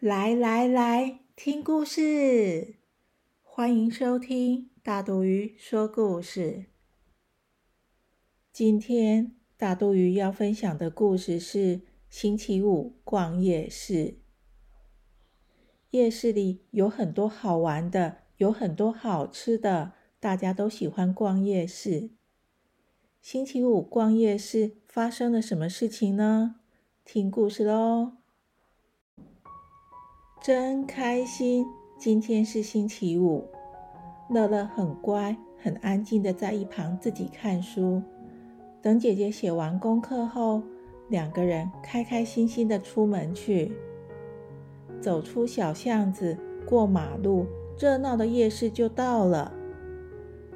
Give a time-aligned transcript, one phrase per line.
[0.00, 2.76] 来来来，听故事！
[3.42, 6.64] 欢迎收听大肚鱼说故事。
[8.50, 14.14] 今天大肚鱼要分享的故事是星期五逛夜市。
[15.90, 22.08] 夜市里有很多好玩的，有很多好吃的，大家都喜欢逛夜市。
[23.20, 26.60] 星期五逛夜市发生了什么事情呢？
[27.04, 28.19] 听故事喽！
[30.40, 31.66] 真开心！
[31.98, 33.46] 今天是星期五，
[34.30, 38.02] 乐乐很乖，很安静的在一旁自己看书。
[38.80, 40.62] 等姐姐写完功课后，
[41.10, 43.70] 两个人开开心心的出门去。
[44.98, 47.44] 走出小巷子，过马路，
[47.78, 49.52] 热闹的夜市就到了。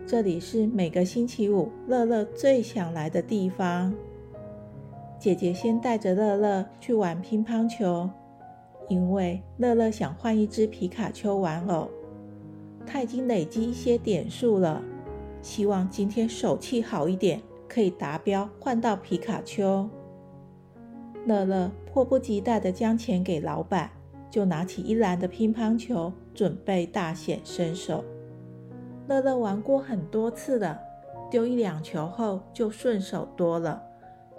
[0.06, 3.92] 这里是每个星期五乐乐最想来的地方。
[5.18, 8.08] 姐姐先带着乐乐去玩乒乓球。
[8.88, 11.88] 因为乐乐想换一只皮卡丘玩偶，
[12.86, 14.82] 他已经累积一些点数了，
[15.40, 19.88] 希望今天手气好一点，可以达标换到皮卡丘。
[21.24, 23.90] 乐乐迫不及待地将钱给老板，
[24.30, 28.04] 就拿起一篮的乒乓球，准备大显身手。
[29.08, 30.78] 乐乐玩过很多次了，
[31.30, 33.82] 丢一两球后就顺手多了，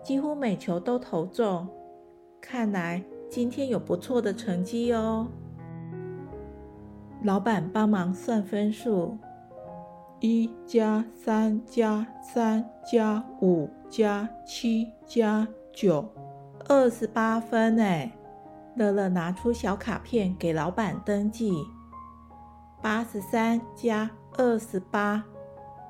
[0.03, 1.67] 几乎每球都投中。
[2.39, 3.03] 看来。
[3.29, 5.27] 今天有不错的成绩哦。
[7.23, 9.17] 老板帮忙算分数，
[10.19, 16.08] 一加三加三加五加七加九，
[16.67, 18.11] 二十八分哎！
[18.75, 21.52] 乐乐拿出小卡片给老板登记，
[22.81, 25.23] 八十三加二十八，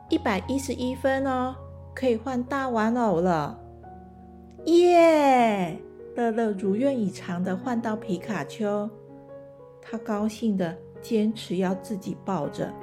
[0.10, 1.56] 一百一十一分哦，
[1.94, 3.60] 可以换大玩偶了，
[4.66, 5.78] 耶！
[6.16, 8.90] 乐乐如愿以偿的换到皮卡丘，
[9.82, 12.74] 他高兴的坚持要自己抱着。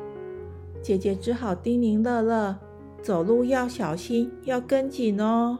[0.83, 2.59] 姐姐只好叮咛乐乐
[3.01, 5.59] 走路要小心，要跟紧哦。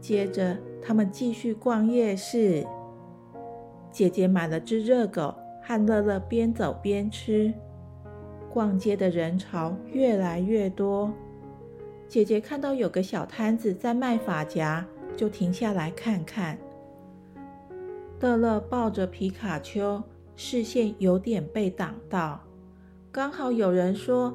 [0.00, 2.64] 接着，他们继续逛夜市。
[3.90, 7.52] 姐姐买了只热狗，和乐乐边走边吃。
[8.52, 11.12] 逛街的人潮越来越多。
[12.06, 14.86] 姐姐看到有个小摊子在卖发夹。
[15.16, 16.58] 就停下来看看。
[18.20, 20.02] 乐乐抱着皮卡丘，
[20.36, 22.40] 视线有点被挡到。
[23.10, 24.34] 刚好有人说：“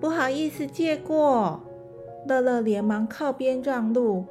[0.00, 1.60] 不好意思，借过。”
[2.26, 4.24] 乐乐连忙靠边让路，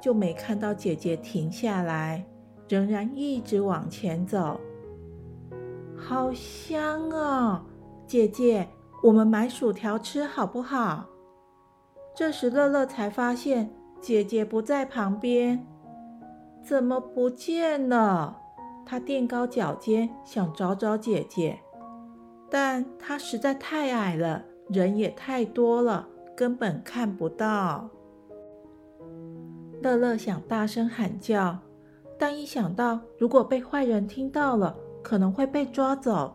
[0.00, 2.24] 就没看到姐姐停下来，
[2.68, 4.60] 仍然一直往前走。
[5.96, 7.62] 好香哦，
[8.06, 8.68] 姐姐，
[9.02, 11.06] 我们买薯条吃好不好？
[12.14, 13.70] 这时乐乐才发现。
[14.02, 15.64] 姐姐不在旁边，
[16.60, 18.36] 怎么不见了？
[18.84, 21.60] 他垫高脚尖想找找姐姐，
[22.50, 27.88] 但她实在太矮了，人也太多了，根本看不到。
[29.80, 31.56] 乐乐想大声喊叫，
[32.18, 36.34] 但一想到如果被坏人听到了，可能会被抓走，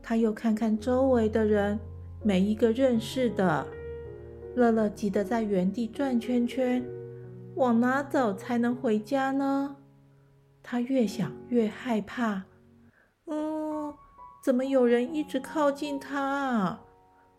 [0.00, 1.80] 他又看看周围的人，
[2.22, 3.66] 没一个认识的。
[4.54, 6.84] 乐乐急得在原地转圈圈，
[7.54, 9.76] 往哪走才能回家呢？
[10.62, 12.42] 他越想越害怕。
[13.26, 13.94] 嗯，
[14.42, 16.82] 怎么有人一直靠近他啊？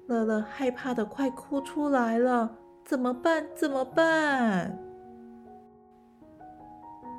[0.07, 2.57] 乐乐害怕的快哭出来了。
[2.83, 3.45] 怎么办？
[3.55, 4.77] 怎么办？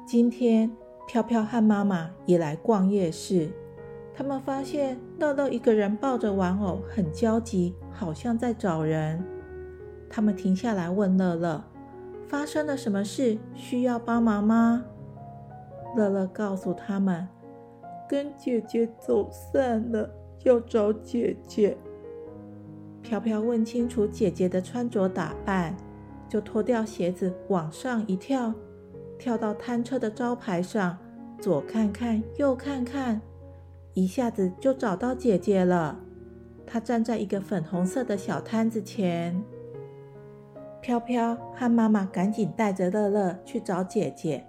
[0.04, 0.70] 今天
[1.06, 3.50] 飘飘和妈妈也来逛夜市，
[4.12, 9.24] 他们发现乐乐一个人抱着玩偶，很焦急，好像在找人。
[10.14, 11.64] 他们停下来问乐乐
[12.28, 13.38] ：“发生了什么事？
[13.54, 14.84] 需要帮忙吗？”
[15.96, 17.26] 乐乐告诉他们
[18.06, 20.10] ：“跟姐姐走散了，
[20.44, 21.78] 要找姐姐。”
[23.00, 25.74] 飘飘问清楚姐姐的穿着打扮，
[26.28, 28.52] 就脱掉鞋子往上一跳，
[29.18, 30.98] 跳到摊车的招牌上，
[31.40, 33.22] 左看看，右看看，
[33.94, 35.98] 一下子就找到姐姐了。
[36.66, 39.42] 她站在一个粉红色的小摊子前。
[40.82, 44.44] 飘飘和妈妈赶紧带着乐乐去找姐姐。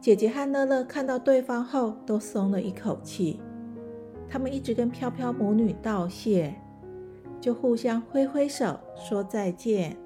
[0.00, 3.42] 姐姐和乐乐看到对方后，都松了一口气。
[4.28, 6.54] 他们一直跟飘飘母女道谢，
[7.40, 9.96] 就互相挥挥手说再见。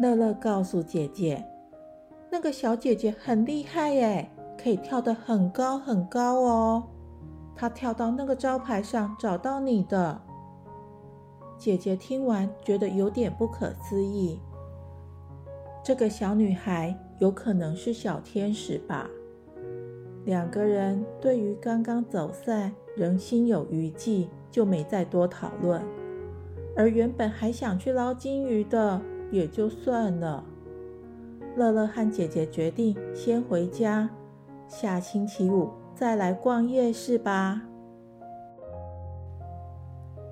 [0.00, 1.44] 乐乐告诉姐姐，
[2.32, 4.30] 那个小姐姐很厉害耶，
[4.60, 6.82] 可以跳得很高很高哦。
[7.54, 10.18] 她跳到那个招牌上找到你的。
[11.58, 14.38] 姐姐听完觉得有点不可思议，
[15.82, 19.10] 这个小女孩有可能是小天使吧？
[20.24, 25.82] 两个人对于刚刚走散仍心有余悸，就没再多讨论。
[26.76, 29.02] 而原本还想去捞金鱼的，
[29.32, 30.44] 也就算了。
[31.56, 34.08] 乐乐和姐姐决定先回家，
[34.68, 37.62] 下星期五再来逛夜市吧。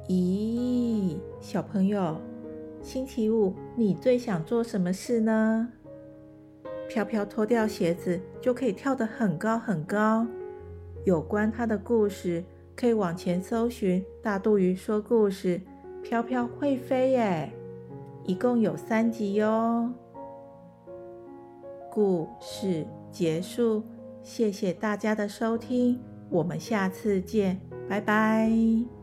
[0.09, 0.86] 咦，
[1.41, 2.17] 小朋友，
[2.83, 5.73] 星期五你最想做什么事呢？
[6.89, 10.27] 飘飘脱掉鞋子就可以跳得很高很高。
[11.05, 12.45] 有关他的故事，
[12.77, 15.59] 可以往前搜寻《大肚鱼说故事》，
[16.03, 17.53] 飘飘会飞耶！
[18.25, 19.93] 一共有三集哟。
[21.91, 23.83] 故事结束，
[24.23, 28.96] 谢谢大家的收听，我们下次见，拜拜。